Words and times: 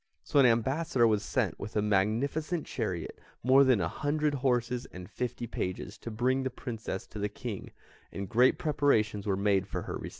So 0.23 0.39
an 0.39 0.47
ambassador 0.47 1.05
was 1.05 1.21
sent 1.21 1.59
with 1.59 1.75
a 1.75 1.81
magnificent 1.83 2.65
chariot, 2.65 3.19
more 3.43 3.63
than 3.63 3.79
a 3.79 3.87
hundred 3.87 4.33
horses, 4.33 4.87
and 4.91 5.07
fifty 5.07 5.45
pages, 5.45 5.95
to 5.99 6.09
bring 6.09 6.41
the 6.41 6.49
Princess 6.49 7.05
to 7.05 7.19
the 7.19 7.29
King, 7.29 7.69
and 8.11 8.27
great 8.27 8.57
preparations 8.57 9.27
were 9.27 9.37
made 9.37 9.67
for 9.67 9.83
her 9.83 9.93
reception. 9.93 10.09